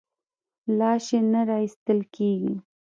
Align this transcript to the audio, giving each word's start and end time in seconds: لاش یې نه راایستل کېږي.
لاش 0.77 1.05
یې 1.13 1.19
نه 1.31 1.41
راایستل 1.49 1.99
کېږي. 2.15 2.53